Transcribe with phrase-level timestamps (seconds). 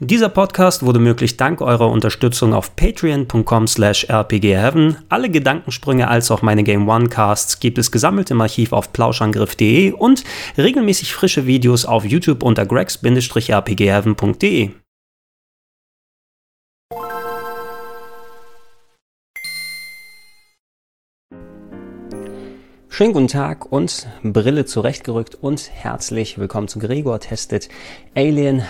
[0.00, 4.96] Dieser Podcast wurde möglich dank eurer Unterstützung auf patreon.com slash rpgheaven.
[5.08, 9.92] Alle Gedankensprünge als auch meine Game One Casts gibt es gesammelt im Archiv auf plauschangriff.de
[9.92, 10.24] und
[10.58, 14.70] regelmäßig frische Videos auf YouTube unter gregs-rpgheaven.de.
[22.88, 27.68] Schönen guten Tag und Brille zurechtgerückt und herzlich willkommen zu Gregor Testet
[28.14, 28.62] Alien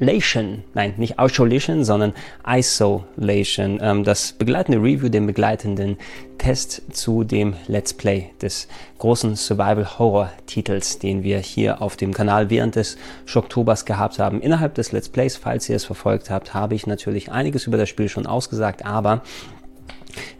[0.00, 0.62] Isolation.
[0.74, 2.12] Nein, nicht Isolation, sondern
[2.46, 3.78] Isolation.
[3.82, 5.96] Ähm, das begleitende Review, den begleitenden
[6.38, 8.68] Test zu dem Let's Play des
[8.98, 14.40] großen Survival-Horror-Titels, den wir hier auf dem Kanal während des Schocktobers gehabt haben.
[14.40, 17.88] Innerhalb des Let's Plays, falls ihr es verfolgt habt, habe ich natürlich einiges über das
[17.88, 19.22] Spiel schon ausgesagt, aber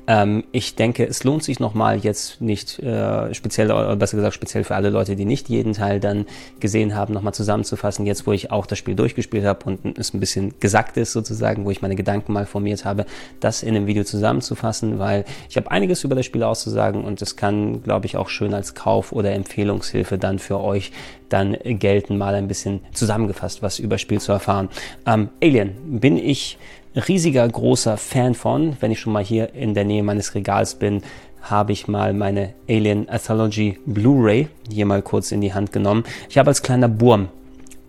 [0.07, 4.65] ähm, ich denke, es lohnt sich nochmal jetzt nicht äh, speziell, oder besser gesagt speziell
[4.65, 6.27] für alle Leute, die nicht jeden Teil dann
[6.61, 10.21] gesehen haben, nochmal zusammenzufassen, jetzt wo ich auch das Spiel durchgespielt habe und es ein
[10.21, 13.05] bisschen gesackt ist sozusagen, wo ich meine Gedanken mal formiert habe,
[13.41, 17.37] das in einem Video zusammenzufassen, weil ich habe einiges über das Spiel auszusagen und es
[17.37, 20.93] kann, glaube ich, auch schön als Kauf- oder Empfehlungshilfe dann für euch
[21.29, 24.71] dann gelten, mal ein bisschen zusammengefasst, was über Spiel zu erfahren.
[25.07, 26.59] Ähm, Alien bin ich
[26.99, 28.77] riesiger großer Fan von.
[28.81, 31.03] Wenn ich schon mal hier in der Nähe meines Regals bin,
[31.43, 36.05] habe ich mal meine Alien Anthology Blu-ray hier mal kurz in die Hand genommen.
[36.29, 37.29] Ich habe als kleiner Burm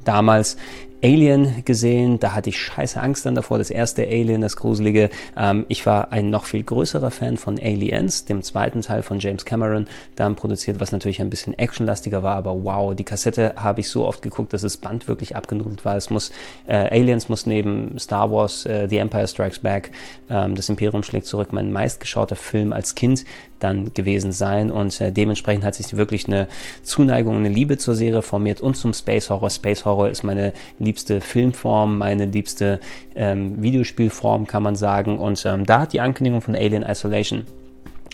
[0.06, 0.58] damals
[1.02, 5.10] Alien gesehen, da hatte ich scheiße Angst dann davor, das erste Alien, das gruselige.
[5.38, 9.46] Ähm, ich war ein noch viel größerer Fan von Aliens, dem zweiten Teil von James
[9.46, 13.90] Cameron, dann produziert, was natürlich ein bisschen actionlastiger war, aber wow, die Kassette habe ich
[13.90, 15.96] so oft geguckt, dass das Band wirklich abgenudelt war.
[15.96, 16.32] Es muss,
[16.68, 19.92] äh, Aliens muss neben Star Wars, äh, The Empire Strikes Back,
[20.30, 23.26] ähm, das Imperium schlägt zurück, mein meistgeschauter Film als Kind
[23.60, 26.48] dann gewesen sein und äh, dementsprechend hat sich wirklich eine
[26.84, 29.50] Zuneigung, eine Liebe zur Serie formiert und zum Space Horror.
[29.50, 32.80] Space Horror ist meine liebste Filmform, meine liebste
[33.16, 35.20] ähm, Videospielform, kann man sagen.
[35.20, 37.44] Und ähm, da hat die Ankündigung von Alien Isolation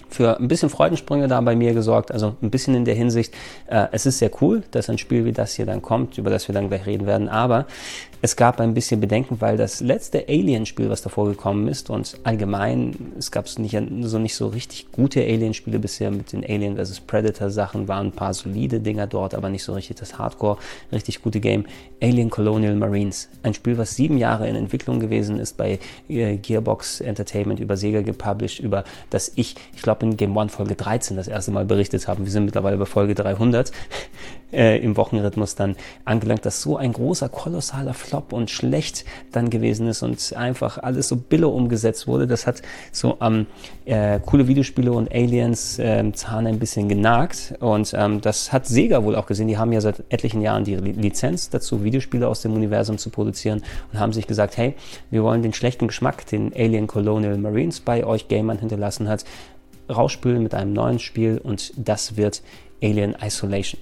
[0.09, 2.11] für ein bisschen Freudensprünge da bei mir gesorgt.
[2.11, 3.33] Also ein bisschen in der Hinsicht,
[3.67, 6.47] äh, es ist sehr cool, dass ein Spiel wie das hier dann kommt, über das
[6.47, 7.29] wir dann gleich reden werden.
[7.29, 7.65] Aber
[8.25, 13.13] es gab ein bisschen Bedenken, weil das letzte Alien-Spiel, was davor gekommen ist, und allgemein,
[13.19, 17.01] es gab nicht, so nicht so richtig gute Alien-Spiele bisher mit den Alien vs.
[17.01, 20.57] Predator-Sachen, waren ein paar solide Dinger dort, aber nicht so richtig das Hardcore,
[20.91, 21.65] richtig gute Game.
[22.01, 25.77] Alien Colonial Marines, ein Spiel, was sieben Jahre in Entwicklung gewesen ist, bei
[26.09, 30.75] äh, Gearbox Entertainment über Sega gepublished, über das ich, ich glaube in Game One Folge
[30.75, 32.25] 13 das erste Mal berichtet habe.
[32.25, 33.71] Wir sind mittlerweile bei Folge 300
[34.51, 39.87] äh, im Wochenrhythmus dann angelangt, dass so ein großer, kolossaler Flop und schlecht dann gewesen
[39.87, 42.25] ist und einfach alles so billo umgesetzt wurde.
[42.25, 43.47] Das hat so am ähm,
[43.85, 49.03] äh, coole Videospiele und Aliens äh, Zahn ein bisschen genagt und ähm, das hat Sega
[49.03, 49.47] wohl auch gesehen.
[49.47, 53.61] Die haben ja seit etlichen Jahren die Lizenz dazu, Videospiele aus dem Universum zu produzieren
[53.93, 54.73] und haben sich gesagt, hey,
[55.11, 59.25] wir wollen den schlechten Geschmack, den Alien Colonial Marines bei euch Gamern hinterlassen hat,
[59.89, 62.41] rausspülen mit einem neuen Spiel und das wird
[62.81, 63.81] Alien Isolation.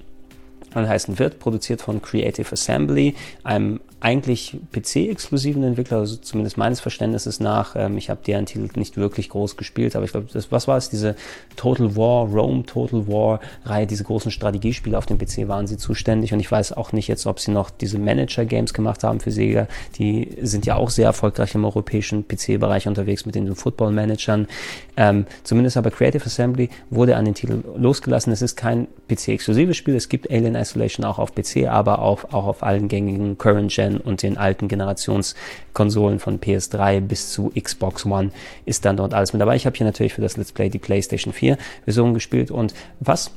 [0.76, 7.78] Heißen wird, produziert von Creative Assembly, einem eigentlich PC-exklusiven Entwickler, also zumindest meines Verständnisses nach.
[7.78, 10.90] Ähm, ich habe deren Titel nicht wirklich groß gespielt, aber ich glaube, was war es?
[10.90, 11.16] Diese
[11.56, 16.34] Total War, Rome Total War Reihe, diese großen Strategiespiele auf dem PC waren sie zuständig
[16.34, 19.70] und ich weiß auch nicht jetzt, ob sie noch diese Manager-Games gemacht haben für Sega.
[19.98, 24.48] Die sind ja auch sehr erfolgreich im europäischen PC-Bereich unterwegs mit den Football-Managern.
[24.98, 28.34] Ähm, zumindest aber Creative Assembly wurde an den Titel losgelassen.
[28.34, 29.96] Es ist kein PC-exklusives Spiel.
[29.96, 34.24] Es gibt Alien Isolation auch auf PC, aber auch, auch auf allen gängigen Current-Gen und
[34.24, 38.32] den alten Generationskonsolen von PS3 bis zu Xbox One
[38.66, 39.56] ist dann dort alles mit dabei.
[39.56, 43.32] Ich habe hier natürlich für das Let's Play die PlayStation 4 Version gespielt und was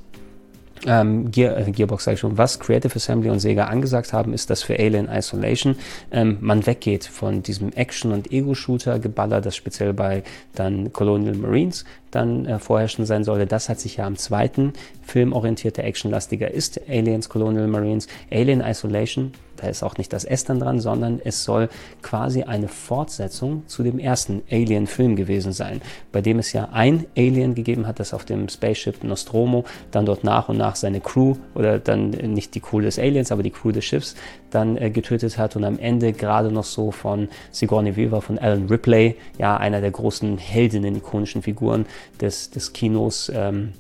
[0.85, 4.51] ähm, Gear, äh, Gearbox sage ich schon, was Creative Assembly und Sega angesagt haben, ist,
[4.51, 5.77] dass für Alien Isolation
[6.11, 10.23] ähm, man weggeht von diesem Action- und Ego-Shooter-Geballer, das speziell bei
[10.55, 13.47] dann Colonial Marines dann äh, vorherrschend sein sollte.
[13.47, 18.07] Das hat sich ja am zweiten Film orientierter, actionlastiger ist, Aliens Colonial Marines.
[18.31, 21.69] Alien Isolation da ist auch nicht das S dann dran, sondern es soll
[22.03, 25.81] quasi eine Fortsetzung zu dem ersten Alien-Film gewesen sein,
[26.13, 30.25] bei dem es ja ein Alien gegeben hat, das auf dem Spaceship Nostromo dann dort
[30.25, 33.73] nach und nach seine Crew oder dann nicht die Crew des Aliens, aber die Crew
[33.73, 34.15] des Schiffs
[34.51, 38.67] dann äh, getötet hat und am Ende gerade noch so von Sigourney Weaver, von Alan
[38.67, 41.87] Ripley, ja, einer der großen Heldinnen, ikonischen Figuren
[42.21, 43.73] des, des Kinos, ähm,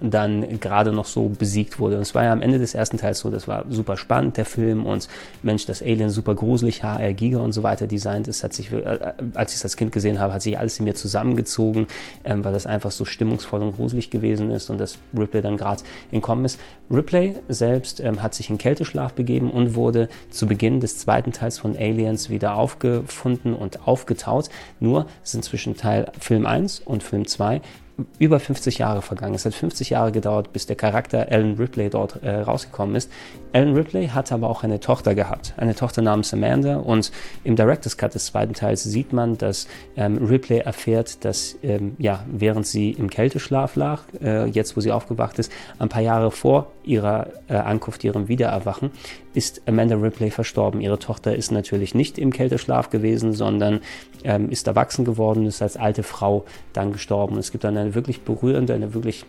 [0.00, 1.96] dann gerade noch so besiegt wurde.
[1.96, 4.44] Und es war ja am Ende des ersten Teils so, das war super spannend, der
[4.44, 5.08] Film und
[5.42, 8.98] Mensch, das Alien super gruselig, HR Giga und so weiter designt ist, hat sich, äh,
[9.34, 11.86] als ich es als Kind gesehen habe, hat sich alles in mir zusammengezogen,
[12.24, 15.82] ähm, weil das einfach so stimmungsvoll und gruselig gewesen ist und dass Ripley dann gerade
[16.10, 16.60] entkommen ist.
[16.90, 21.58] Ripley selbst ähm, hat sich in Kälteschlaf begeben und wurde zu Beginn des zweiten Teils
[21.58, 24.48] von Aliens wieder aufgefunden und aufgetaut.
[24.80, 27.60] Nur sind zwischen Teil Film 1 und Film 2
[28.18, 29.34] über 50 Jahre vergangen.
[29.34, 33.10] Es hat 50 Jahre gedauert, bis der Charakter Ellen Ripley dort äh, rausgekommen ist.
[33.52, 36.76] Ellen Ripley hat aber auch eine Tochter gehabt, eine Tochter namens Amanda.
[36.76, 37.10] Und
[37.42, 39.66] im Director's Cut des zweiten Teils sieht man, dass
[39.96, 44.92] ähm, Ripley erfährt, dass ähm, ja, während sie im Kälteschlaf lag, äh, jetzt wo sie
[44.92, 48.90] aufgewacht ist, ein paar Jahre vor ihrer äh, Ankunft, ihrem Wiedererwachen,
[49.32, 50.80] ist Amanda Ripley verstorben.
[50.80, 53.80] Ihre Tochter ist natürlich nicht im Kälteschlaf gewesen, sondern
[54.24, 57.36] ähm, ist erwachsen geworden, ist als alte Frau dann gestorben.
[57.38, 59.24] Es gibt dann eine wirklich berührende, eine wirklich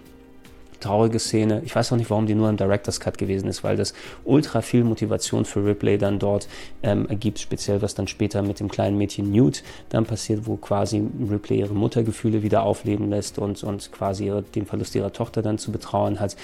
[0.80, 1.62] traurige Szene.
[1.65, 3.94] Ich weiß auch nicht, warum die nur im Director's Cut gewesen ist, weil das
[4.24, 6.48] ultra viel Motivation für Ripley dann dort
[6.83, 11.04] ähm, ergibt, speziell was dann später mit dem kleinen Mädchen Newt dann passiert, wo quasi
[11.30, 15.57] Ripley ihre Muttergefühle wieder aufleben lässt und, und quasi ihre, den Verlust ihrer Tochter dann
[15.57, 16.36] zu betrauern hat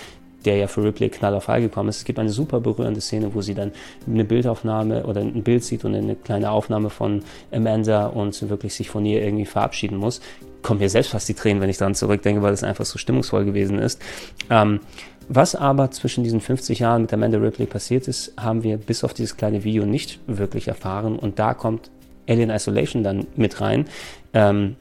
[0.46, 1.98] der ja für Ripley knall auf Fall gekommen ist.
[1.98, 3.72] Es gibt eine super berührende Szene, wo sie dann
[4.08, 8.90] eine Bildaufnahme oder ein Bild sieht und eine kleine Aufnahme von Amanda und wirklich sich
[8.90, 10.22] von ihr irgendwie verabschieden muss.
[10.62, 13.46] Kommt mir selbst fast die Tränen, wenn ich daran zurückdenke, weil es einfach so stimmungsvoll
[13.46, 14.02] gewesen ist.
[14.50, 14.80] Ähm,
[15.30, 19.14] was aber zwischen diesen 50 Jahren mit Amanda Ripley passiert ist, haben wir bis auf
[19.14, 21.18] dieses kleine Video nicht wirklich erfahren.
[21.18, 21.90] Und da kommt
[22.28, 23.86] Alien Isolation dann mit rein.
[24.34, 24.76] Ähm,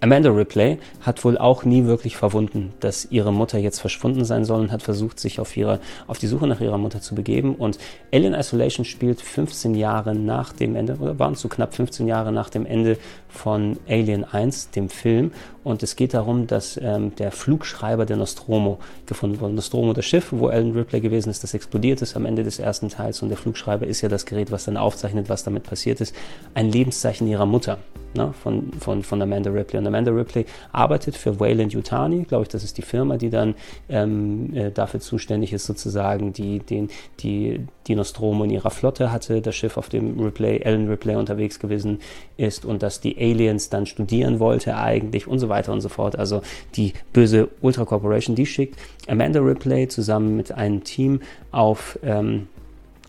[0.00, 4.60] Amanda Ripley hat wohl auch nie wirklich verwunden, dass ihre Mutter jetzt verschwunden sein soll
[4.60, 7.54] und hat versucht, sich auf, ihre, auf die Suche nach ihrer Mutter zu begeben.
[7.54, 7.78] Und
[8.12, 12.50] Alien Isolation spielt 15 Jahre nach dem Ende, oder waren zu knapp 15 Jahre nach
[12.50, 12.98] dem Ende
[13.28, 15.32] von Alien 1, dem Film.
[15.64, 19.54] Und es geht darum, dass ähm, der Flugschreiber der Nostromo gefunden wurde.
[19.54, 22.88] Nostromo, das Schiff, wo Alan Ripley gewesen ist, das explodiert ist am Ende des ersten
[22.88, 23.22] Teils.
[23.22, 26.14] Und der Flugschreiber ist ja das Gerät, was dann aufzeichnet, was damit passiert ist.
[26.54, 27.78] Ein Lebenszeichen ihrer Mutter
[28.16, 29.78] ne, von, von, von Amanda Ripley.
[29.78, 33.54] Und Amanda Ripley arbeitet für Wayland Yutani, glaube ich, das ist die Firma, die dann
[33.88, 36.88] ähm, äh, dafür zuständig ist, sozusagen, die, den,
[37.20, 41.58] die, die Nostromo in ihrer Flotte hatte, das Schiff, auf dem Ripley, Ellen Ripley unterwegs
[41.58, 42.00] gewesen
[42.36, 46.18] ist und dass die Aliens dann studieren wollte eigentlich und so weiter und so fort.
[46.18, 46.42] Also
[46.74, 48.78] die böse Ultra Corporation, die schickt
[49.08, 51.20] Amanda Ripley zusammen mit einem Team
[51.50, 52.48] auf ähm,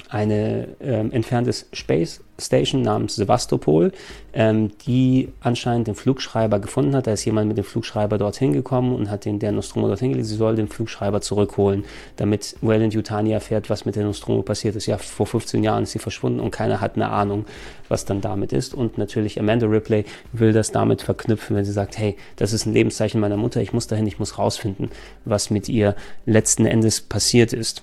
[0.09, 3.91] eine ähm, entferntes Space Station namens Sevastopol,
[4.33, 7.07] ähm, die anscheinend den Flugschreiber gefunden hat.
[7.07, 10.27] Da ist jemand mit dem Flugschreiber dorthin gekommen und hat den der Nostromo dorthin gelegt.
[10.27, 14.85] Sie soll den Flugschreiber zurückholen, damit Wayland Yutani erfährt, was mit der Nostromo passiert ist.
[14.85, 17.45] Ja, vor 15 Jahren ist sie verschwunden und keiner hat eine Ahnung,
[17.87, 18.75] was dann damit ist.
[18.75, 22.73] Und natürlich Amanda Ripley will das damit verknüpfen, wenn sie sagt, hey, das ist ein
[22.73, 24.91] Lebenszeichen meiner Mutter, ich muss dahin, ich muss rausfinden,
[25.25, 25.95] was mit ihr
[26.25, 27.81] letzten Endes passiert ist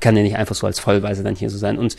[0.00, 1.78] kann ja nicht einfach so als Vollweise dann hier so sein.
[1.78, 1.96] Und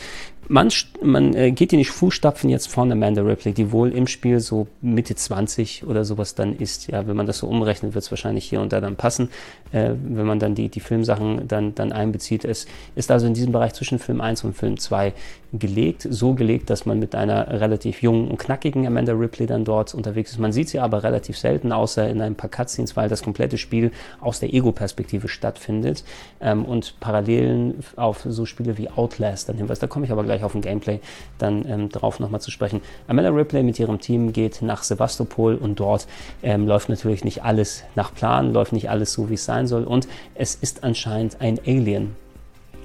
[0.48, 0.70] man,
[1.02, 4.66] man äh, geht in die Fußstapfen jetzt von Amanda Ripley, die wohl im Spiel so
[4.80, 6.88] Mitte 20 oder sowas dann ist.
[6.88, 9.28] Ja, wenn man das so umrechnet, wird es wahrscheinlich hier und da dann passen,
[9.72, 12.44] äh, wenn man dann die, die Filmsachen dann, dann einbezieht.
[12.44, 12.66] Es
[12.96, 15.12] ist also in diesem Bereich zwischen Film 1 und Film 2
[15.52, 19.94] gelegt, so gelegt, dass man mit einer relativ jungen und knackigen Amanda Ripley dann dort
[19.94, 20.38] unterwegs ist.
[20.38, 23.90] Man sieht sie aber relativ selten, außer in ein paar Cutscenes, weil das komplette Spiel
[24.20, 26.04] aus der Ego-Perspektive stattfindet
[26.40, 29.82] ähm, und Parallelen auf so Spiele wie Outlast dann hinweist.
[29.82, 31.00] Da komme ich aber gleich gleich auf dem Gameplay
[31.38, 32.80] dann ähm, drauf nochmal zu sprechen.
[33.06, 36.06] Amanda Ripley mit ihrem Team geht nach Sevastopol und dort
[36.42, 39.84] ähm, läuft natürlich nicht alles nach Plan, läuft nicht alles so, wie es sein soll
[39.84, 42.16] und es ist anscheinend ein Alien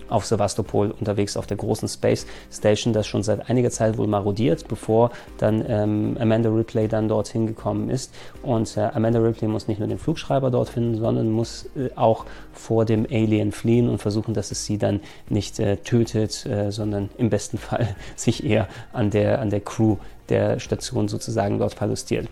[0.09, 4.67] auf Sevastopol unterwegs auf der großen Space Station, das schon seit einiger Zeit wohl marodiert,
[4.67, 8.13] bevor dann ähm, Amanda Ripley dann dorthin gekommen ist.
[8.41, 12.25] Und äh, Amanda Ripley muss nicht nur den Flugschreiber dort finden, sondern muss äh, auch
[12.53, 17.09] vor dem Alien fliehen und versuchen, dass es sie dann nicht äh, tötet, äh, sondern
[17.17, 19.97] im besten Fall sich eher an der, an der Crew
[20.29, 22.27] der Station sozusagen dort verlustiert.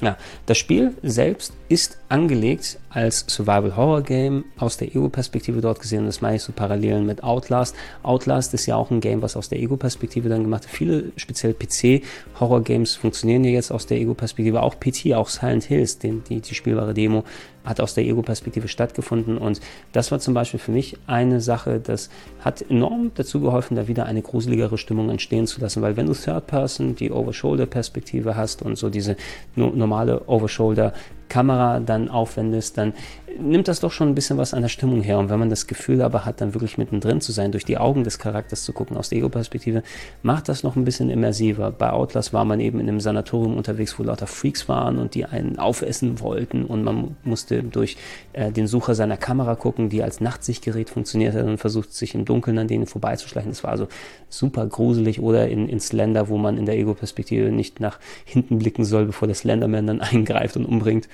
[0.00, 0.16] Ja,
[0.46, 6.06] das Spiel selbst ist angelegt als Survival-Horror-Game aus der Ego-Perspektive dort gesehen.
[6.06, 7.74] Das meine ich so Parallelen mit Outlast.
[8.02, 10.74] Outlast ist ja auch ein Game, was aus der Ego-Perspektive dann gemacht wird.
[10.74, 14.62] Viele, speziell PC-Horror-Games, funktionieren ja jetzt aus der Ego-Perspektive.
[14.62, 17.24] Auch PT, auch Silent Hills, den, die, die spielbare Demo,
[17.64, 19.38] hat aus der Ego-Perspektive stattgefunden.
[19.38, 19.60] Und
[19.92, 24.06] das war zum Beispiel für mich eine Sache, das hat enorm dazu geholfen, da wieder
[24.06, 25.82] eine gruseligere Stimmung entstehen zu lassen.
[25.82, 29.16] Weil wenn du Third Person die Over-Shoulder-Perspektive hast und so diese
[29.54, 30.92] no normale Over-Shoulder
[31.28, 32.92] Kamera dann aufwendest, dann
[33.38, 35.18] nimmt das doch schon ein bisschen was an der Stimmung her.
[35.18, 38.04] Und wenn man das Gefühl aber hat, dann wirklich mittendrin zu sein, durch die Augen
[38.04, 39.82] des Charakters zu gucken, aus der Ego-Perspektive,
[40.22, 41.70] macht das noch ein bisschen immersiver.
[41.70, 45.24] Bei Outlast war man eben in einem Sanatorium unterwegs, wo lauter Freaks waren und die
[45.24, 47.96] einen aufessen wollten und man musste durch
[48.32, 52.24] äh, den Sucher seiner Kamera gucken, die als Nachtsichtgerät funktioniert hat und versucht, sich im
[52.24, 53.50] Dunkeln an denen vorbeizuschleichen.
[53.50, 53.88] Das war also
[54.28, 55.20] super gruselig.
[55.20, 59.28] Oder in, in Slender, wo man in der Ego-Perspektive nicht nach hinten blicken soll, bevor
[59.28, 61.08] der Slenderman dann eingreift und umbringt.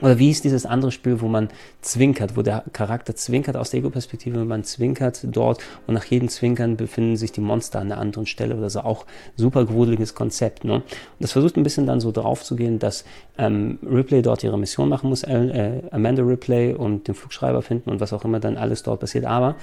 [0.00, 1.48] Oder wie ist dieses andere Spiel, wo man
[1.80, 6.76] zwinkert, wo der Charakter zwinkert aus der Ego-Perspektive, man zwinkert dort und nach jedem Zwinkern
[6.76, 8.80] befinden sich die Monster an einer anderen Stelle oder so.
[8.80, 10.64] Auch super gruseliges Konzept.
[10.64, 10.74] Ne?
[10.74, 10.84] Und
[11.20, 13.04] das versucht ein bisschen dann so drauf zu gehen, dass
[13.38, 18.00] ähm, Ripley dort ihre Mission machen muss, äh, Amanda Ripley und den Flugschreiber finden und
[18.00, 19.24] was auch immer dann alles dort passiert.
[19.24, 19.56] Aber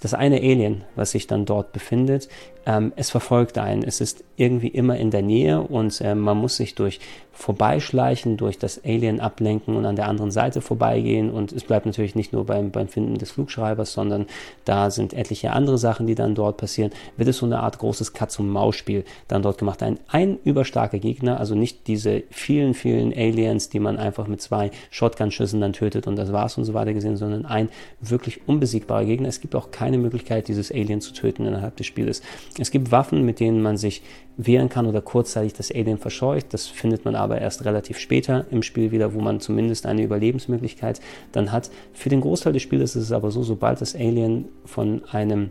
[0.00, 2.28] das eine Alien, was sich dann dort befindet,
[2.66, 3.84] ähm, es verfolgt einen.
[3.84, 7.00] Es ist irgendwie immer in der Nähe und äh, man muss sich durch
[7.32, 11.30] Vorbeischleichen, durch das Alien ablenken und an der anderen Seite vorbeigehen.
[11.30, 14.26] Und es bleibt natürlich nicht nur beim, beim Finden des Flugschreibers, sondern
[14.64, 16.90] da sind etliche andere Sachen, die dann dort passieren.
[17.16, 19.82] Wird es so eine Art großes Katz-und-Maus-Spiel dann dort gemacht.
[19.82, 24.70] Ein, ein überstarker Gegner, also nicht diese vielen, vielen Aliens, die man einfach mit zwei
[24.90, 27.68] Shotgun-Schüssen dann tötet und das war's und so weiter gesehen, sondern ein
[28.00, 29.28] wirklich unbesiegbarer Gegner.
[29.28, 32.22] Es gibt auch keine Möglichkeit, dieses Alien zu töten innerhalb des Spieles.
[32.58, 34.02] Es gibt Waffen, mit denen man sich
[34.36, 36.52] wehren kann oder kurzzeitig das Alien verscheucht.
[36.52, 41.00] Das findet man aber erst relativ später im Spiel wieder, wo man zumindest eine Überlebensmöglichkeit
[41.32, 41.70] dann hat.
[41.92, 45.50] Für den Großteil des Spiels ist es aber so, sobald das Alien von einem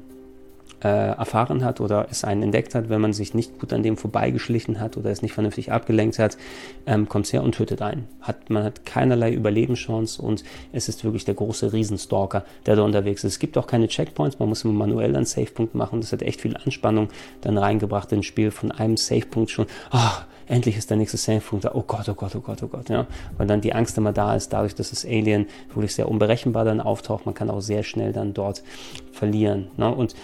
[0.86, 3.98] äh, erfahren hat oder es einen entdeckt hat, wenn man sich nicht gut an dem
[3.98, 6.38] vorbeigeschlichen hat oder es nicht vernünftig abgelenkt hat,
[6.86, 8.08] ähm, kommt es her und tötet einen.
[8.22, 13.24] Hat, man hat keinerlei Überlebenschance und es ist wirklich der große Riesenstalker, der da unterwegs
[13.24, 13.34] ist.
[13.34, 16.02] Es gibt auch keine Checkpoints, man muss immer manuell einen Savepunkt machen.
[16.02, 17.10] Das hat echt viel Anspannung
[17.42, 18.52] dann reingebracht ins Spiel.
[18.52, 21.72] Von einem Savepunkt schon, ach, endlich ist der nächste Savepunkt da.
[21.74, 22.90] Oh Gott, oh Gott, oh Gott, oh Gott.
[22.90, 23.08] Ja.
[23.38, 26.82] Weil dann die Angst immer da ist, dadurch, dass das Alien wirklich sehr unberechenbar dann
[26.82, 27.26] auftaucht.
[27.26, 28.64] Man kann auch sehr schnell dann dort
[29.12, 29.70] verlieren.
[29.78, 29.94] Ne?
[29.94, 30.16] Und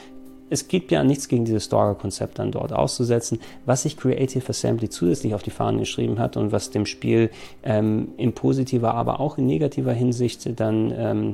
[0.52, 5.34] es gibt ja nichts gegen dieses Stalker-Konzept dann dort auszusetzen, was sich Creative Assembly zusätzlich
[5.34, 7.32] auf die Fahnen geschrieben hat und was dem Spiel
[7.64, 11.34] ähm, in positiver, aber auch in negativer Hinsicht dann, ähm,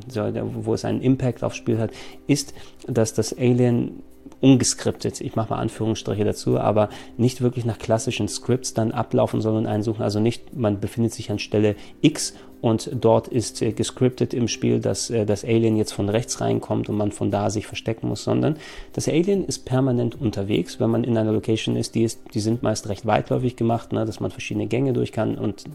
[0.64, 1.90] wo es einen Impact aufs Spiel hat,
[2.28, 2.54] ist,
[2.88, 4.04] dass das Alien
[4.40, 9.56] ungeskriptet, ich mache mal Anführungsstriche dazu, aber nicht wirklich nach klassischen Scripts dann ablaufen soll
[9.56, 10.04] und einsuchen.
[10.04, 14.80] Also nicht, man befindet sich an Stelle X und dort ist äh, gescriptet im Spiel,
[14.80, 18.24] dass äh, das Alien jetzt von rechts reinkommt und man von da sich verstecken muss,
[18.24, 18.58] sondern
[18.94, 22.64] das Alien ist permanent unterwegs, wenn man in einer Location ist, die, ist, die sind
[22.64, 25.66] meist recht weitläufig gemacht, ne, dass man verschiedene Gänge durch kann und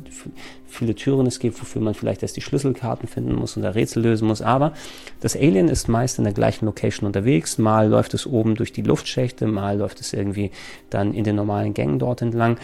[0.66, 4.02] viele Türen es gibt, wofür man vielleicht erst die Schlüsselkarten finden muss und da Rätsel
[4.02, 4.72] lösen muss, aber
[5.20, 8.82] das Alien ist meist in der gleichen Location unterwegs, mal läuft es oben durch die
[8.82, 10.50] Luftschächte, mal läuft es irgendwie
[10.90, 12.58] dann in den normalen Gängen dort entlang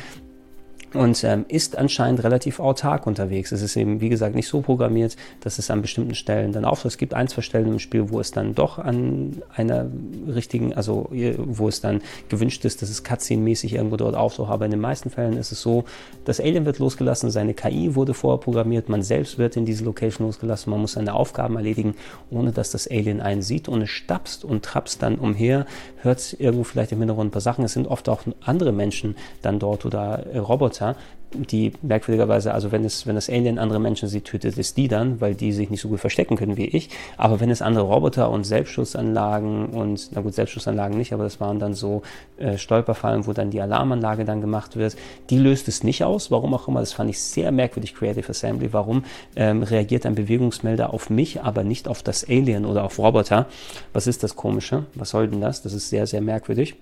[0.95, 3.53] und ähm, ist anscheinend relativ autark unterwegs.
[3.53, 6.93] Es ist eben, wie gesagt, nicht so programmiert, dass es an bestimmten Stellen dann auftaucht.
[6.93, 9.87] Es gibt ein, zwei Stellen im Spiel, wo es dann doch an einer
[10.27, 14.51] richtigen, also wo es dann gewünscht ist, dass es Cutscene-mäßig irgendwo dort auftaucht.
[14.51, 15.85] Aber in den meisten Fällen ist es so,
[16.25, 20.71] das Alien wird losgelassen, seine KI wurde vorprogrammiert, man selbst wird in diese Location losgelassen,
[20.71, 21.95] man muss seine Aufgaben erledigen,
[22.31, 25.67] ohne dass das Alien einen sieht und es stapst und trapst dann umher,
[26.03, 27.65] hört irgendwo vielleicht im Hintergrund ein paar Sachen.
[27.65, 30.97] Es sind oft auch andere Menschen dann dort oder Roboter, Roboter,
[31.31, 35.21] die merkwürdigerweise, also wenn es, wenn das Alien andere Menschen sieht, tötet es die dann,
[35.21, 36.89] weil die sich nicht so gut verstecken können wie ich.
[37.19, 41.59] Aber wenn es andere Roboter und Selbstschussanlagen und, na gut, Selbstschussanlagen nicht, aber das waren
[41.59, 42.01] dann so
[42.39, 44.97] äh, Stolperfallen, wo dann die Alarmanlage dann gemacht wird,
[45.29, 46.31] die löst es nicht aus.
[46.31, 48.73] Warum auch immer, das fand ich sehr merkwürdig, Creative Assembly.
[48.73, 49.05] Warum
[49.37, 53.47] ähm, reagiert ein Bewegungsmelder auf mich, aber nicht auf das Alien oder auf Roboter?
[53.93, 54.87] Was ist das Komische?
[54.95, 55.61] Was soll denn das?
[55.61, 56.77] Das ist sehr, sehr merkwürdig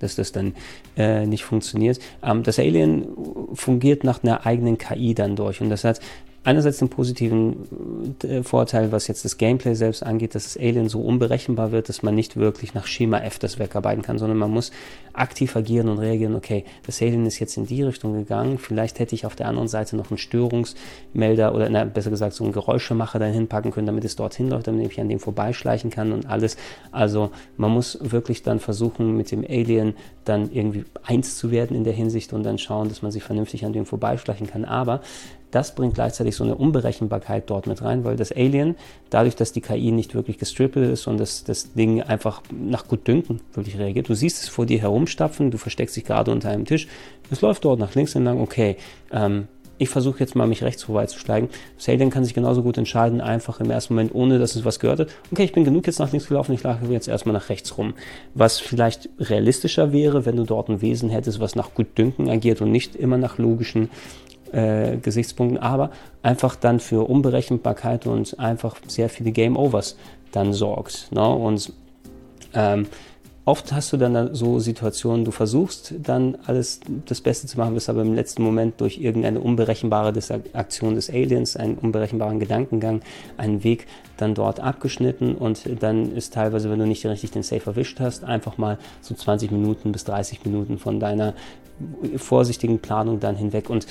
[0.00, 0.54] dass das dann
[0.96, 2.00] äh, nicht funktioniert.
[2.22, 3.06] Ähm, das Alien
[3.54, 6.00] fungiert nach einer eigenen KI dann durch und das hat
[6.42, 11.02] einerseits den positiven äh, Vorteil, was jetzt das Gameplay selbst angeht, dass das Alien so
[11.02, 14.70] unberechenbar wird, dass man nicht wirklich nach Schema F das wegarbeiten kann, sondern man muss
[15.12, 19.14] aktiv agieren und reagieren, okay, das Alien ist jetzt in die Richtung gegangen, vielleicht hätte
[19.14, 23.18] ich auf der anderen Seite noch einen Störungsmelder oder na, besser gesagt so einen Geräuschemacher
[23.18, 26.56] dahin packen können, damit es dorthin läuft, damit ich an dem vorbeischleichen kann und alles.
[26.90, 29.94] Also man muss wirklich dann versuchen, mit dem Alien
[30.24, 33.64] dann irgendwie eins zu werden in der Hinsicht und dann schauen, dass man sich vernünftig
[33.66, 34.64] an dem vorbeischleichen kann.
[34.64, 35.00] Aber
[35.50, 38.76] das bringt gleichzeitig so eine Unberechenbarkeit dort mit rein, weil das Alien,
[39.10, 43.40] dadurch, dass die KI nicht wirklich gestrippelt ist und das, das Ding einfach nach Gutdünken
[43.54, 46.88] wirklich reagiert, du siehst es vor dir herumstapfen, du versteckst dich gerade unter einem Tisch,
[47.30, 48.76] es läuft dort nach links entlang, okay,
[49.12, 49.48] ähm,
[49.80, 51.48] ich versuche jetzt mal, mich rechts vorbeizusteigen.
[51.78, 54.78] Das Alien kann sich genauso gut entscheiden, einfach im ersten Moment, ohne dass es was
[54.78, 55.08] gehört hat.
[55.32, 57.94] Okay, ich bin genug jetzt nach links gelaufen, ich laufe jetzt erstmal nach rechts rum.
[58.34, 62.70] Was vielleicht realistischer wäre, wenn du dort ein Wesen hättest, was nach Gutdünken agiert und
[62.70, 63.88] nicht immer nach logischen
[64.52, 65.90] äh, Gesichtspunkten, aber
[66.22, 69.96] einfach dann für Unberechenbarkeit und einfach sehr viele Game Overs
[70.32, 71.08] dann sorgt.
[71.12, 71.26] Ne?
[71.28, 71.72] Und
[72.54, 72.86] ähm,
[73.44, 77.88] oft hast du dann so Situationen, du versuchst dann alles das Beste zu machen, bist
[77.88, 80.12] aber im letzten Moment durch irgendeine unberechenbare
[80.52, 83.00] Aktion des Aliens, einen unberechenbaren Gedankengang,
[83.36, 87.66] einen Weg dann dort abgeschnitten und dann ist teilweise, wenn du nicht richtig den Safe
[87.66, 91.34] erwischt hast, einfach mal so 20 Minuten bis 30 Minuten von deiner
[92.16, 93.86] vorsichtigen Planung dann hinweg und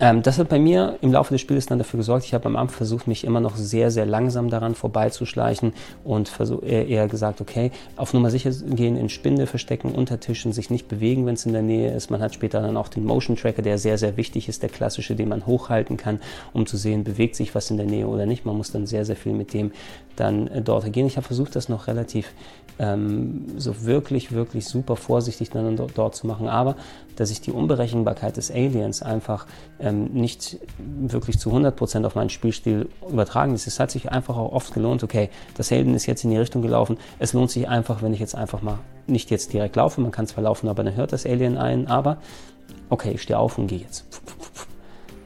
[0.00, 2.56] ähm, das hat bei mir im Laufe des Spiels dann dafür gesorgt, ich habe am
[2.56, 5.72] Anfang versucht, mich immer noch sehr, sehr langsam daran vorbeizuschleichen
[6.02, 6.32] und
[6.62, 11.26] eher gesagt, okay, auf Nummer sicher gehen, in Spinde verstecken, unter Tischen, sich nicht bewegen,
[11.26, 12.10] wenn es in der Nähe ist.
[12.10, 15.14] Man hat später dann auch den Motion Tracker, der sehr, sehr wichtig ist, der klassische,
[15.14, 16.20] den man hochhalten kann,
[16.52, 18.44] um zu sehen, bewegt sich was in der Nähe oder nicht.
[18.44, 19.72] Man muss dann sehr, sehr viel mit dem
[20.16, 21.06] dann äh, dort agieren.
[21.06, 22.32] Ich habe versucht, das noch relativ
[22.78, 26.76] ähm, so wirklich, wirklich super vorsichtig dann dort, dort, zu machen, aber
[27.16, 29.46] dass ich die Unberechenbarkeit des Aliens einfach
[29.78, 33.66] ähm, nicht wirklich zu 100% auf meinen Spielstil übertragen ist.
[33.66, 36.62] Es hat sich einfach auch oft gelohnt, okay, das Helden ist jetzt in die Richtung
[36.62, 36.98] gelaufen.
[37.18, 40.26] Es lohnt sich einfach, wenn ich jetzt einfach mal nicht jetzt direkt laufe, man kann
[40.26, 42.18] zwar laufen, aber dann hört das Alien ein, aber
[42.90, 44.04] okay, ich stehe auf und gehe jetzt.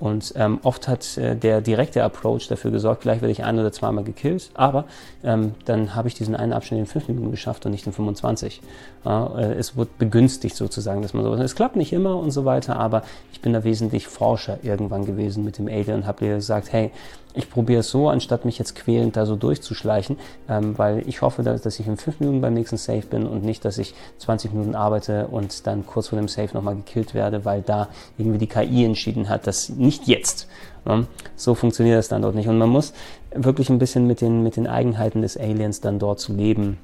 [0.01, 3.73] Und ähm, oft hat äh, der direkte Approach dafür gesorgt, vielleicht werde ich ein oder
[3.73, 4.85] zweimal gekillt, aber
[5.25, 8.61] ähm, dann habe ich diesen einen Abschnitt in fünf Minuten geschafft und nicht in 25.
[9.05, 9.11] Äh,
[9.55, 11.35] es wird begünstigt sozusagen, dass man so.
[11.35, 13.03] Es klappt nicht immer und so weiter, aber
[13.33, 16.91] ich bin da wesentlich Forscher irgendwann gewesen mit dem Alien und habe dir gesagt, hey,
[17.39, 20.19] ich probiere es so, anstatt mich jetzt quälend da so durchzuschleichen,
[20.49, 23.45] ähm, weil ich hoffe, dass, dass, ich in fünf Minuten beim nächsten Save bin und
[23.45, 27.45] nicht, dass ich 20 Minuten arbeite und dann kurz vor dem Save nochmal gekillt werde,
[27.45, 30.49] weil da irgendwie die KI entschieden hat, dass nicht jetzt.
[30.85, 31.07] Ne?
[31.37, 32.49] So funktioniert das dann dort nicht.
[32.49, 32.93] Und man muss
[33.33, 36.79] wirklich ein bisschen mit den, mit den Eigenheiten des Aliens dann dort zu leben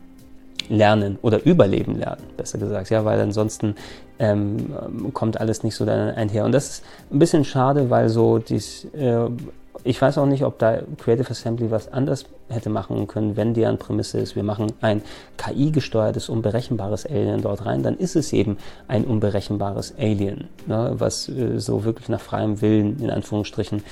[0.69, 3.75] lernen oder überleben lernen, besser gesagt, ja, weil ansonsten
[4.19, 4.75] ähm,
[5.13, 6.45] kommt alles nicht so dann einher.
[6.45, 9.29] Und das ist ein bisschen schade, weil so dies, äh,
[9.85, 13.79] ich weiß auch nicht, ob da Creative Assembly was anders hätte machen können, wenn deren
[13.79, 15.03] Prämisse ist, wir machen ein
[15.37, 18.57] KI-gesteuertes, unberechenbares Alien dort rein, dann ist es eben
[18.89, 23.83] ein unberechenbares Alien, ne, was äh, so wirklich nach freiem Willen, in Anführungsstrichen,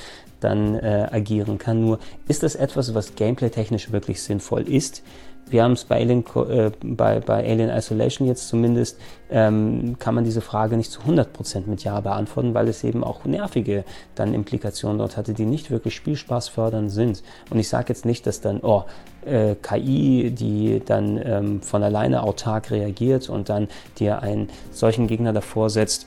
[0.40, 1.80] dann äh, agieren kann.
[1.80, 5.02] Nur ist das etwas, was gameplay-technisch wirklich sinnvoll ist?
[5.52, 8.98] Wir haben es bei Alien, äh, bei, bei Alien Isolation jetzt zumindest,
[9.30, 13.26] ähm, kann man diese Frage nicht zu 100% mit Ja beantworten, weil es eben auch
[13.26, 17.22] nervige dann Implikationen dort hatte, die nicht wirklich Spielspaß fördern sind.
[17.50, 18.84] Und ich sage jetzt nicht, dass dann, oh,
[19.26, 23.68] äh, KI, die dann ähm, von alleine autark reagiert und dann
[23.98, 26.06] dir einen solchen Gegner davor setzt,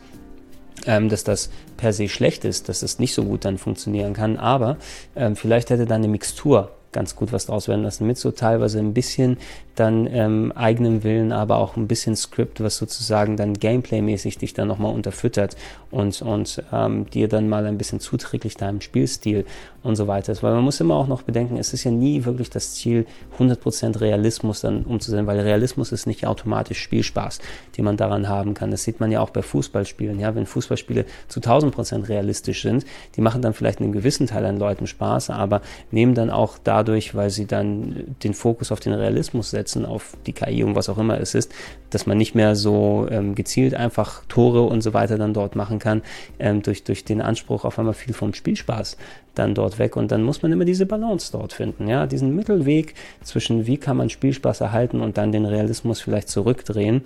[0.88, 4.38] ähm, dass das per se schlecht ist, dass es nicht so gut dann funktionieren kann,
[4.38, 4.78] aber
[5.16, 8.08] ähm, vielleicht hätte dann eine Mixtur ganz gut was draus werden lassen.
[8.08, 9.38] Mit so teilweise ein bisschen
[9.76, 14.70] dann ähm, eigenem Willen, aber auch ein bisschen Skript, was sozusagen dann Gameplay-mäßig dich dann
[14.70, 15.58] nochmal unterfüttert
[15.92, 19.46] und, und ähm, dir dann mal ein bisschen zuträglich deinem Spielstil
[19.84, 20.42] und so weiter ist.
[20.42, 23.06] Weil man muss immer auch noch bedenken, es ist ja nie wirklich das Ziel,
[23.38, 27.40] 100% Realismus dann umzusetzen, weil Realismus ist nicht automatisch Spielspaß,
[27.78, 28.72] den man daran haben kann.
[28.72, 30.20] Das sieht man ja auch bei Fußballspielen.
[30.20, 30.34] Ja?
[30.36, 34.88] Wenn Fußballspiele zu 1000% realistisch sind, die machen dann vielleicht einen gewissen Teil an Leuten
[34.88, 39.50] Spaß, aber nehmen dann auch dadurch dadurch, weil sie dann den Fokus auf den Realismus
[39.50, 41.52] setzen, auf die KI und was auch immer es ist,
[41.90, 45.80] dass man nicht mehr so ähm, gezielt einfach Tore und so weiter dann dort machen
[45.80, 46.02] kann,
[46.40, 48.98] ähm, durch, durch den Anspruch auf einmal viel vom Spielspaß
[49.34, 49.96] dann dort weg.
[49.96, 52.94] Und dann muss man immer diese Balance dort finden, ja, diesen Mittelweg
[53.24, 57.02] zwischen wie kann man Spielspaß erhalten und dann den Realismus vielleicht zurückdrehen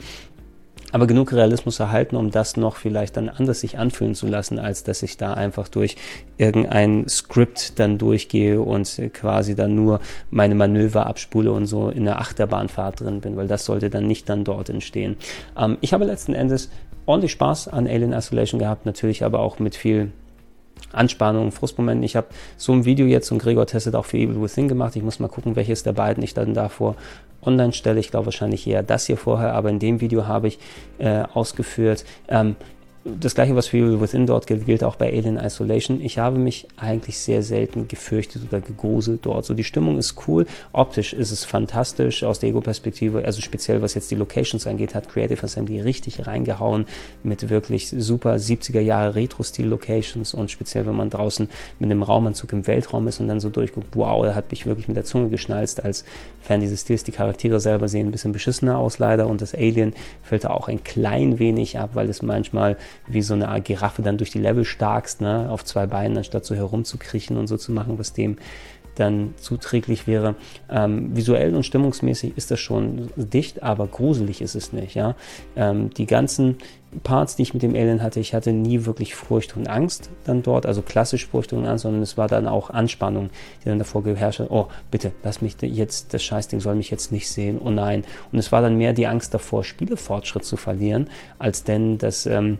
[0.91, 4.83] aber genug Realismus erhalten, um das noch vielleicht dann anders sich anfühlen zu lassen, als
[4.83, 5.95] dass ich da einfach durch
[6.37, 9.99] irgendein Skript dann durchgehe und quasi dann nur
[10.31, 14.29] meine Manöver abspule und so in der Achterbahnfahrt drin bin, weil das sollte dann nicht
[14.29, 15.17] dann dort entstehen.
[15.57, 16.69] Ähm, ich habe letzten Endes
[17.05, 20.11] ordentlich Spaß an Alien Isolation gehabt, natürlich aber auch mit viel
[20.91, 22.03] Anspannung, Frustmomenten.
[22.03, 24.95] Ich habe so ein Video jetzt und Gregor testet auch für Evil Within gemacht.
[24.95, 26.95] Ich muss mal gucken, welches der beiden ich dann davor
[27.41, 27.99] online stelle.
[27.99, 30.59] Ich glaube wahrscheinlich eher das hier vorher, aber in dem Video habe ich
[30.97, 32.05] äh, ausgeführt.
[32.27, 32.55] Ähm,
[33.05, 36.01] das gleiche, was für Within dort gilt, gilt auch bei Alien Isolation.
[36.01, 39.45] Ich habe mich eigentlich sehr selten gefürchtet oder gegruselt dort.
[39.45, 40.45] So, die Stimmung ist cool.
[40.73, 43.23] Optisch ist es fantastisch aus der Ego-Perspektive.
[43.23, 46.85] Also speziell, was jetzt die Locations angeht, hat Creative Assembly richtig reingehauen
[47.23, 51.47] mit wirklich super 70er Jahre Retro-Stil-Locations und speziell, wenn man draußen
[51.79, 54.89] mit einem Raumanzug im Weltraum ist und dann so durchguckt, wow, da hat mich wirklich
[54.89, 56.03] mit der Zunge geschnalzt als
[56.41, 57.05] Fan dieses Stils.
[57.05, 60.67] Die Charaktere selber sehen ein bisschen beschissener aus leider und das Alien fällt da auch
[60.67, 64.39] ein klein wenig ab, weil es manchmal wie so eine Art Giraffe dann durch die
[64.39, 68.37] Level starkst, ne, auf zwei Beinen, anstatt so herumzukriechen und so zu machen, was dem
[68.99, 70.35] dann zuträglich wäre.
[70.69, 74.95] Ähm, visuell und stimmungsmäßig ist das schon dicht, aber gruselig ist es nicht.
[74.95, 75.15] Ja?
[75.55, 76.57] Ähm, die ganzen
[77.03, 80.41] Parts, die ich mit dem Alien hatte, ich hatte nie wirklich Furcht und Angst dann
[80.41, 83.29] dort, also klassisch Furcht und Angst, sondern es war dann auch Anspannung,
[83.61, 87.11] die dann davor geherrscht hat, oh, bitte, lass mich jetzt, das Scheißding soll mich jetzt
[87.11, 88.03] nicht sehen, oh nein.
[88.31, 92.57] Und es war dann mehr die Angst davor, Spielefortschritt zu verlieren, als denn, dass ähm,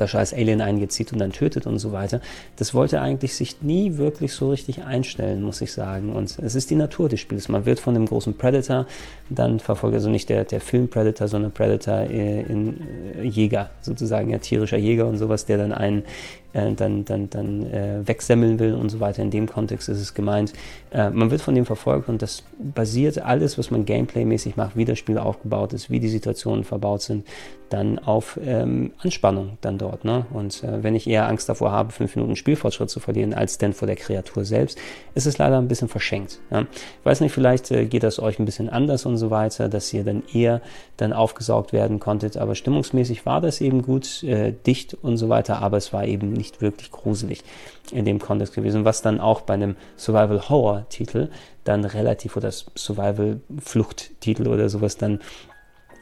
[0.00, 2.20] der scheiß Alien eingezieht und dann tötet und so weiter.
[2.56, 6.12] Das wollte eigentlich sich nie wirklich so richtig einstellen, muss ich sagen.
[6.12, 7.48] Und es ist die Natur des Spiels.
[7.48, 8.86] Man wird von dem großen Predator
[9.30, 12.80] dann verfolgt, also nicht der, der Film Predator, sondern Predator äh, in
[13.16, 16.04] äh, Jäger, sozusagen, ja, tierischer Jäger und sowas, der dann einen
[16.52, 19.22] äh, dann, dann, dann äh, wegsemmeln will und so weiter.
[19.22, 20.52] In dem Kontext ist es gemeint.
[20.90, 24.84] Äh, man wird von dem verfolgt und das basiert alles, was man gameplaymäßig macht, wie
[24.84, 27.26] das Spiel aufgebaut ist, wie die Situationen verbaut sind,
[27.68, 30.04] dann auf ähm, Anspannung dann dort.
[30.04, 30.24] Ne?
[30.32, 33.74] Und äh, wenn ich eher Angst davor habe, fünf Minuten Spielfortschritt zu verlieren, als denn
[33.74, 34.78] vor der Kreatur selbst,
[35.14, 36.40] ist es leider ein bisschen verschenkt.
[36.50, 36.62] Ja?
[36.62, 39.92] Ich weiß nicht, vielleicht äh, geht das euch ein bisschen anders und so weiter, dass
[39.92, 40.62] ihr dann eher
[40.96, 44.24] dann aufgesaugt werden konntet, aber stimmungsmäßig war das eben gut,
[44.66, 47.44] dicht und so weiter, aber es war eben nicht wirklich gruselig
[47.92, 51.28] in dem Kontext gewesen, was dann auch bei einem Survival-Horror-Titel
[51.64, 55.20] dann relativ, oder Survival-Flucht-Titel oder sowas dann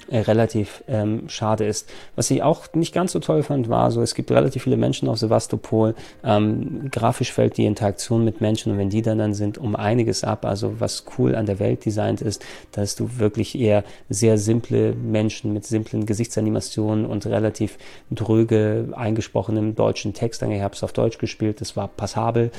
[0.08, 1.90] äh, relativ ähm, schade ist.
[2.14, 5.08] Was ich auch nicht ganz so toll fand, war so, es gibt relativ viele Menschen
[5.08, 5.94] auf Sevastopol.
[6.24, 10.24] Ähm, grafisch fällt die Interaktion mit Menschen und wenn die dann, dann sind, um einiges
[10.24, 10.44] ab.
[10.44, 15.52] Also was cool an der Welt designt ist, dass du wirklich eher sehr simple Menschen
[15.52, 17.78] mit simplen Gesichtsanimationen und relativ
[18.10, 20.42] dröge eingesprochenem deutschen Text.
[20.42, 22.50] Es auf Deutsch gespielt, das war passabel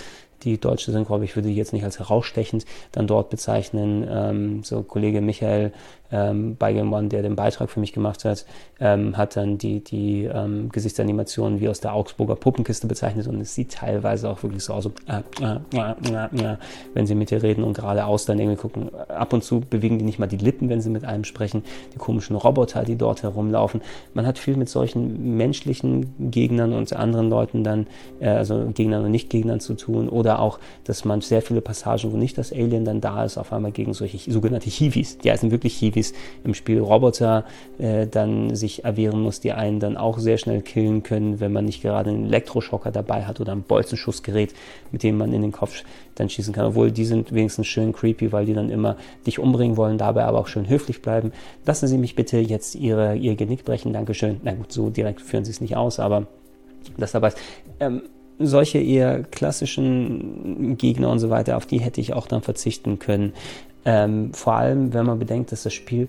[0.43, 4.07] die deutsche Synchro, aber ich würde die jetzt nicht als herausstechend dann dort bezeichnen.
[4.09, 5.71] Ähm, so Kollege Michael
[6.11, 8.45] ähm, bei Game One, der den Beitrag für mich gemacht hat,
[8.79, 13.55] ähm, hat dann die, die ähm, Gesichtsanimationen wie aus der Augsburger Puppenkiste bezeichnet und es
[13.55, 16.57] sieht teilweise auch wirklich so aus, so, äh, äh, äh,
[16.93, 18.89] wenn sie mit dir reden und geradeaus dann irgendwie gucken.
[19.09, 21.63] Ab und zu bewegen die nicht mal die Lippen, wenn sie mit einem sprechen.
[21.93, 23.81] Die komischen Roboter, die dort herumlaufen.
[24.13, 27.87] Man hat viel mit solchen menschlichen Gegnern und anderen Leuten dann,
[28.19, 32.17] äh, also Gegnern und Nicht-Gegnern zu tun oder auch, dass man sehr viele Passagen, wo
[32.17, 35.75] nicht das Alien dann da ist, auf einmal gegen solche sogenannte Hiwis, die heißen wirklich
[35.77, 36.13] Hiwis,
[36.43, 37.45] im Spiel Roboter
[37.79, 41.65] äh, dann sich erwehren muss, die einen dann auch sehr schnell killen können, wenn man
[41.65, 44.53] nicht gerade einen Elektroschocker dabei hat oder ein Bolzenschussgerät,
[44.91, 45.83] mit dem man in den Kopf
[46.15, 46.65] dann schießen kann.
[46.65, 50.39] Obwohl die sind wenigstens schön creepy, weil die dann immer dich umbringen wollen, dabei aber
[50.39, 51.31] auch schön höflich bleiben.
[51.65, 53.93] Lassen Sie mich bitte jetzt ihre, Ihr Genick brechen.
[53.93, 54.41] Dankeschön.
[54.43, 56.27] Na gut, so direkt führen Sie es nicht aus, aber
[56.97, 57.37] das dabei ist.
[57.79, 58.03] Ähm,
[58.39, 63.33] solche eher klassischen Gegner und so weiter, auf die hätte ich auch dann verzichten können.
[63.85, 66.07] Ähm, vor allem, wenn man bedenkt, dass das Spiel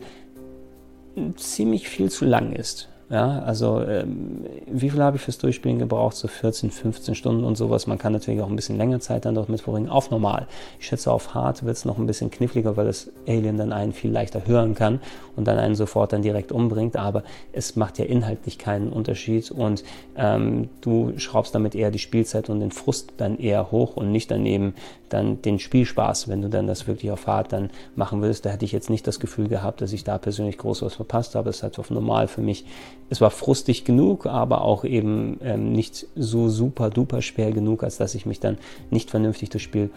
[1.36, 2.88] ziemlich viel zu lang ist.
[3.10, 6.14] Ja, also ähm, wie viel habe ich fürs Durchspielen gebraucht?
[6.14, 7.86] So 14, 15 Stunden und sowas.
[7.86, 9.88] Man kann natürlich auch ein bisschen länger Zeit dann dort mit verbringen.
[9.88, 10.46] Auf normal.
[10.78, 13.94] Ich schätze, auf hart wird es noch ein bisschen kniffliger, weil das Alien dann einen
[13.94, 15.00] viel leichter hören kann
[15.36, 16.96] und dann einen sofort dann direkt umbringt.
[16.96, 22.50] Aber es macht ja inhaltlich keinen Unterschied und ähm, du schraubst damit eher die Spielzeit
[22.50, 24.74] und den Frust dann eher hoch und nicht daneben
[25.08, 28.44] dann den Spielspaß, wenn du dann das wirklich auf hart dann machen willst.
[28.44, 31.34] Da hätte ich jetzt nicht das Gefühl gehabt, dass ich da persönlich groß was verpasst
[31.34, 31.48] habe.
[31.48, 32.66] Es ist halt auf normal für mich
[33.10, 37.96] es war frustig genug, aber auch eben ähm, nicht so super duper schwer genug, als
[37.96, 38.58] dass ich mich dann
[38.90, 39.90] nicht vernünftig das Spiel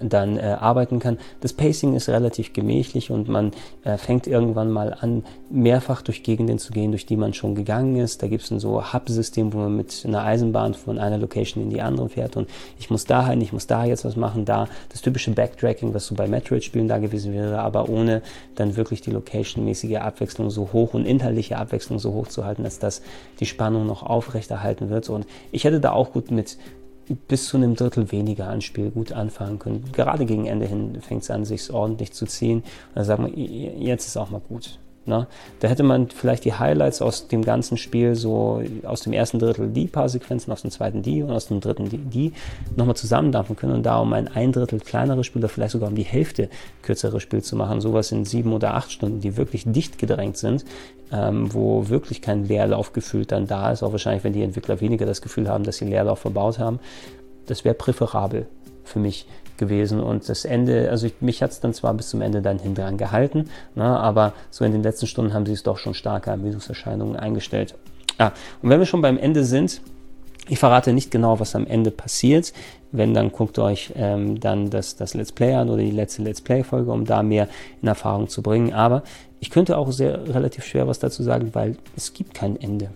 [0.00, 1.18] dann äh, arbeiten kann.
[1.40, 3.52] Das Pacing ist relativ gemächlich und man
[3.84, 7.96] äh, fängt irgendwann mal an, mehrfach durch Gegenden zu gehen, durch die man schon gegangen
[7.96, 8.22] ist.
[8.22, 11.70] Da gibt es ein so Hub-System, wo man mit einer Eisenbahn von einer Location in
[11.70, 14.68] die andere fährt und ich muss dahin, ich muss da jetzt was machen, da.
[14.90, 18.22] Das typische Backtracking, was so bei Metroid-Spielen da gewesen wäre, aber ohne
[18.54, 22.78] dann wirklich die Location-mäßige Abwechslung so hoch und inhaltliche Abwechslung so hoch zu halten, dass
[22.78, 23.02] das
[23.40, 25.08] die Spannung noch aufrechterhalten wird.
[25.08, 26.58] Und ich hätte da auch gut mit
[27.14, 29.84] bis zu einem Drittel weniger an Spiel gut anfangen können.
[29.92, 32.58] Gerade gegen Ende hin fängt es an, sich ordentlich zu ziehen.
[32.58, 34.78] Und dann sagt man, jetzt ist auch mal gut.
[35.08, 35.26] Ne?
[35.60, 39.70] Da hätte man vielleicht die Highlights aus dem ganzen Spiel, so aus dem ersten Drittel
[39.70, 42.32] die paar Sequenzen, aus dem zweiten die und aus dem dritten die, die
[42.76, 45.94] nochmal zusammendampfen können und da um ein ein Drittel kleineres Spiel oder vielleicht sogar um
[45.94, 46.50] die Hälfte
[46.82, 47.80] kürzeres Spiel zu machen.
[47.80, 50.66] Sowas in sieben oder acht Stunden, die wirklich dicht gedrängt sind,
[51.12, 53.82] ähm, wo wirklich kein Leerlauf gefühlt dann da ist.
[53.82, 56.80] Auch wahrscheinlich, wenn die Entwickler weniger das Gefühl haben, dass sie Leerlauf verbaut haben.
[57.46, 58.46] Das wäre präferabel
[58.84, 59.26] für mich
[59.58, 60.00] gewesen.
[60.00, 62.74] Und das Ende, also ich, mich hat es dann zwar bis zum Ende dann hin
[62.74, 66.30] dran gehalten, ne, aber so in den letzten Stunden haben sie es doch schon starke
[66.30, 67.74] Ermüdungserscheinungen eingestellt.
[68.18, 69.80] Ah, und wenn wir schon beim Ende sind,
[70.48, 72.52] ich verrate nicht genau, was am Ende passiert.
[72.90, 76.40] Wenn, dann guckt euch ähm, dann das, das Let's Play an oder die letzte Let's
[76.40, 77.48] Play-Folge, um da mehr
[77.82, 78.72] in Erfahrung zu bringen.
[78.72, 79.02] Aber
[79.40, 82.90] ich könnte auch sehr relativ schwer was dazu sagen, weil es gibt kein Ende.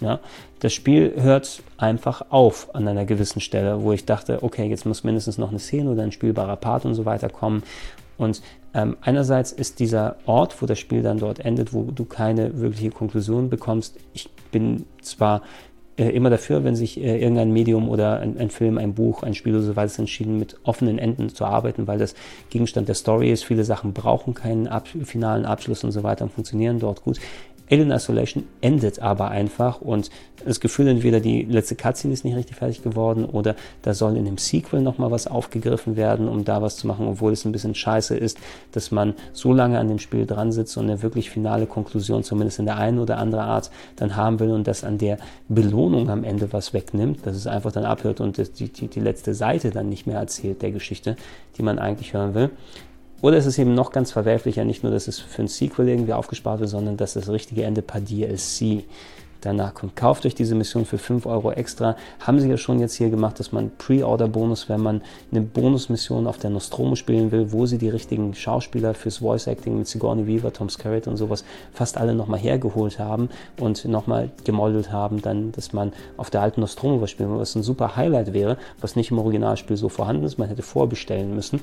[0.00, 0.20] Ja?
[0.60, 5.04] Das Spiel hört einfach auf an einer gewissen Stelle, wo ich dachte, okay, jetzt muss
[5.04, 7.62] mindestens noch eine Szene oder ein spielbarer Part und so weiter kommen.
[8.18, 8.42] Und
[8.74, 12.90] ähm, einerseits ist dieser Ort, wo das Spiel dann dort endet, wo du keine wirkliche
[12.90, 13.96] Konklusion bekommst.
[14.12, 15.42] Ich bin zwar
[16.08, 19.54] immer dafür, wenn sich äh, irgendein Medium oder ein, ein, Film, ein Buch, ein Spiel
[19.54, 22.14] oder so weiter entschieden, mit offenen Enden zu arbeiten, weil das
[22.48, 23.44] Gegenstand der Story ist.
[23.44, 27.20] Viele Sachen brauchen keinen ab finalen Abschluss und so weiter und funktionieren dort gut.
[27.70, 30.10] Alien Isolation endet aber einfach und
[30.44, 34.24] das Gefühl, entweder die letzte Cutscene ist nicht richtig fertig geworden oder da soll in
[34.24, 37.74] dem Sequel nochmal was aufgegriffen werden, um da was zu machen, obwohl es ein bisschen
[37.74, 38.38] scheiße ist,
[38.72, 42.58] dass man so lange an dem Spiel dran sitzt und eine wirklich finale Konklusion zumindest
[42.58, 46.24] in der einen oder anderen Art dann haben will und das an der Belohnung am
[46.24, 49.88] Ende was wegnimmt, dass es einfach dann abhört und die, die, die letzte Seite dann
[49.88, 51.16] nicht mehr erzählt der Geschichte,
[51.56, 52.50] die man eigentlich hören will.
[53.22, 56.12] Oder ist es eben noch ganz verwerflicher, nicht nur, dass es für ein Sequel irgendwie
[56.12, 58.84] aufgespart wird, sondern dass das richtige Ende per DLC
[59.40, 59.96] danach kommt.
[59.96, 61.96] Kauft euch diese Mission für 5 Euro extra.
[62.20, 66.38] Haben sie ja schon jetzt hier gemacht, dass man Pre-Order-Bonus, wenn man eine Bonusmission auf
[66.38, 70.68] der Nostromo spielen will, wo sie die richtigen Schauspieler fürs Voice-Acting mit Sigourney Weaver, Tom
[70.68, 73.28] Skerritt und sowas fast alle nochmal hergeholt haben
[73.58, 77.54] und nochmal gemodelt haben, dann, dass man auf der alten Nostromo was spielen will, was
[77.54, 80.38] ein super Highlight wäre, was nicht im Originalspiel so vorhanden ist.
[80.38, 81.60] Man hätte vorbestellen müssen.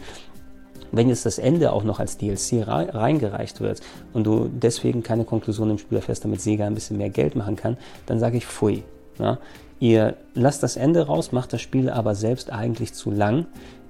[0.92, 3.82] Wenn jetzt das Ende auch noch als DLC reingereicht wird
[4.14, 7.56] und du deswegen keine Konklusion im Spiel erfährst, damit Sega ein bisschen mehr Geld machen
[7.56, 8.84] kann, dann sage ich pfui.
[9.20, 9.38] Ja?
[9.80, 13.46] Ihr lasst das Ende raus, macht das Spiel aber selbst eigentlich zu lang.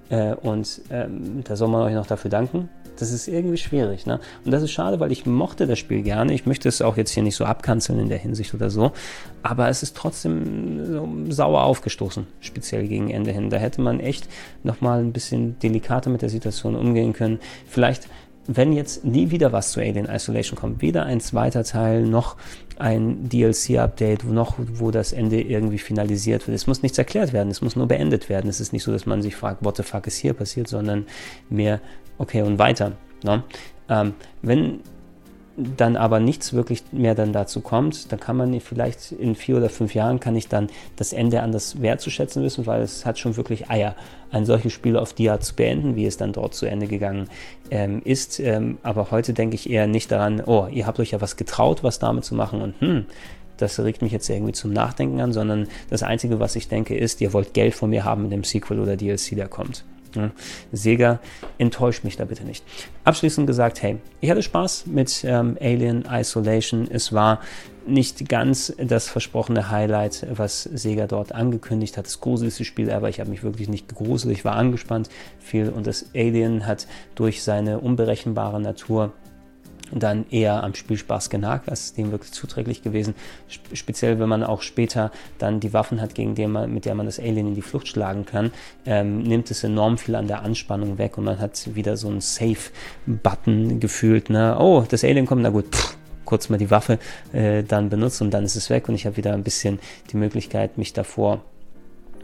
[0.10, 2.70] Äh, und ähm, da soll man euch noch dafür danken.
[3.02, 4.06] Das ist irgendwie schwierig.
[4.06, 4.20] Ne?
[4.46, 6.34] Und das ist schade, weil ich mochte das Spiel gerne.
[6.34, 8.92] Ich möchte es auch jetzt hier nicht so abkanzeln in der Hinsicht oder so.
[9.44, 13.50] Aber es ist trotzdem so sauer aufgestoßen, speziell gegen Ende hin.
[13.50, 14.28] Da hätte man echt
[14.64, 17.40] nochmal ein bisschen delikater mit der Situation umgehen können.
[17.68, 18.08] Vielleicht
[18.48, 22.38] wenn jetzt nie wieder was zu Alien Isolation kommt, weder ein zweiter Teil noch
[22.80, 26.56] ein DLC-Update, noch, wo das Ende irgendwie finalisiert wird.
[26.56, 28.50] Es muss nichts erklärt werden, es muss nur beendet werden.
[28.50, 31.06] Es ist nicht so, dass man sich fragt, what the fuck ist hier passiert, sondern
[31.50, 31.82] mehr,
[32.18, 32.94] okay, und weiter.
[33.24, 33.44] Ne?
[33.90, 34.80] Ähm, wenn
[35.58, 39.70] dann aber nichts wirklich mehr dann dazu kommt, dann kann man vielleicht in vier oder
[39.70, 43.68] fünf Jahren kann ich dann das Ende anders wertzuschätzen wissen, weil es hat schon wirklich
[43.70, 43.96] Eier,
[44.30, 47.28] ein solches Spiel auf die Art zu beenden, wie es dann dort zu Ende gegangen
[47.72, 48.40] ähm, ist.
[48.40, 51.84] Ähm, aber heute denke ich eher nicht daran, oh, ihr habt euch ja was getraut,
[51.84, 53.06] was damit zu machen und hm,
[53.58, 57.20] das regt mich jetzt irgendwie zum Nachdenken an, sondern das Einzige, was ich denke, ist,
[57.22, 59.84] ihr wollt Geld von mir haben mit dem Sequel oder DLC, der kommt.
[60.16, 60.32] Ja,
[60.72, 61.20] Sega,
[61.58, 62.64] enttäuscht mich da bitte nicht.
[63.04, 66.88] Abschließend gesagt, hey, ich hatte Spaß mit ähm, Alien Isolation.
[66.90, 67.40] Es war
[67.86, 72.06] nicht ganz das versprochene Highlight, was Sega dort angekündigt hat.
[72.06, 75.88] Das gruseligste Spiel aber ich habe mich wirklich nicht gegruselt, ich war angespannt viel und
[75.88, 79.14] das Alien hat durch seine unberechenbare Natur
[79.92, 83.16] dann eher am Spielspaß genagt, als dem wirklich zuträglich gewesen.
[83.74, 87.06] Speziell, wenn man auch später dann die Waffen hat, gegen die man, mit der man
[87.06, 88.52] das Alien in die Flucht schlagen kann,
[88.86, 92.22] ähm, nimmt es enorm viel an der Anspannung weg und man hat wieder so einen
[92.22, 94.30] Safe-Button gefühlt.
[94.30, 94.58] Ne?
[94.60, 97.00] Oh, das Alien kommt, na gut, pff, kurz mal die Waffe
[97.34, 99.80] äh, dann benutzt und dann ist es weg und ich habe wieder ein bisschen
[100.12, 101.42] die Möglichkeit, mich davor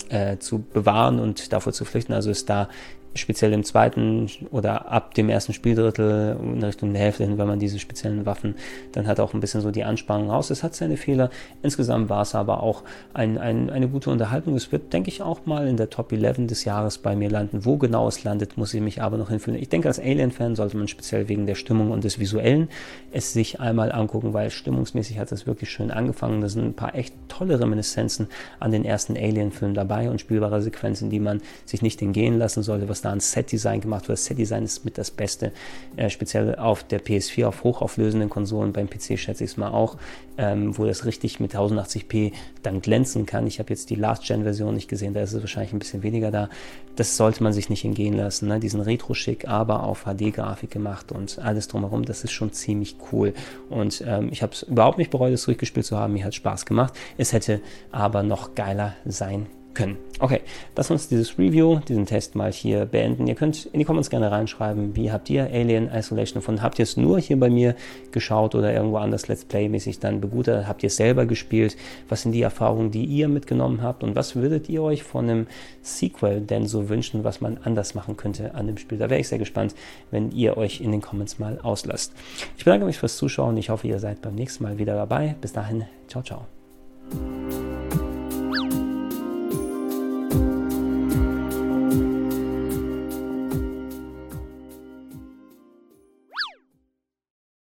[0.10, 2.14] äh, zu bewahren und davor zu flüchten.
[2.14, 2.70] Also ist da
[3.16, 7.60] speziell im zweiten oder ab dem ersten Spieldrittel in Richtung der Hälfte hin, wenn man
[7.60, 8.56] diese speziellen Waffen
[8.92, 10.50] dann hat, auch ein bisschen so die Anspannung raus.
[10.50, 11.30] Es hat seine Fehler.
[11.62, 14.56] Insgesamt war es aber auch ein, ein, eine gute Unterhaltung.
[14.56, 17.66] Es wird, denke ich, auch mal in der Top 11 des Jahres bei mir landen.
[17.66, 19.62] Wo genau es landet, muss ich mich aber noch hinfühlen.
[19.62, 22.70] Ich denke, als Alien-Fan sollte man speziell wegen der Stimmung und des Visuellen
[23.12, 26.42] es sich einmal angucken, weil stimmungsmäßig hat es wirklich schön angefangen.
[26.42, 28.28] Da sind ein paar echt tolle Reminiszenzen
[28.60, 32.90] an den ersten Alien-Film dabei und spielbare Sequenzen, die man sich nicht entgehen lassen sollte,
[32.90, 34.18] was da an Set-Design gemacht wird.
[34.18, 35.52] Das Set-Design ist mit das Beste,
[35.96, 39.98] äh, speziell auf der PS4, auf hochauflösenden Konsolen, beim PC schätze ich es mal auch,
[40.38, 43.48] ähm, wo das richtig mit 1080p dann glänzen kann.
[43.48, 46.50] Ich habe jetzt die Last-Gen-Version nicht gesehen, da ist es wahrscheinlich ein bisschen weniger da.
[46.96, 48.48] Das sollte man sich nicht entgehen lassen.
[48.48, 48.60] Ne?
[48.60, 53.34] Diesen Retro-Schick, aber auf HD-Grafik gemacht und alles drumherum, das ist schon ziemlich cool.
[53.70, 56.14] Und ähm, ich habe es überhaupt nicht bereut, es durchgespielt zu haben.
[56.14, 56.94] Mir hat Spaß gemacht.
[57.18, 57.62] Es hätte
[57.92, 59.98] aber noch geiler sein können.
[60.20, 60.42] Okay,
[60.76, 63.28] lass uns dieses Review, diesen Test mal hier beenden.
[63.28, 66.62] Ihr könnt in die Comments gerne reinschreiben, wie habt ihr Alien Isolation gefunden?
[66.62, 67.76] Habt ihr es nur hier bei mir
[68.12, 70.68] geschaut oder irgendwo anders Let's Play-mäßig dann begutert?
[70.68, 71.76] Habt ihr es selber gespielt?
[72.10, 74.04] Was sind die Erfahrungen, die ihr mitgenommen habt?
[74.04, 75.48] Und was würdet ihr euch von einem
[75.82, 78.98] Sequel denn so wünschen, was man anders machen könnte an dem Spiel?
[78.98, 79.76] Da wäre ich sehr gespannt,
[80.12, 82.14] wenn ihr euch in den Comments mal auslasst.
[82.58, 83.58] Ich bedanke mich fürs Zuschauen.
[83.58, 85.36] Ich hoffe, ihr seid beim nächsten Mal wieder dabei.
[85.42, 87.73] Bis dahin, ciao, ciao.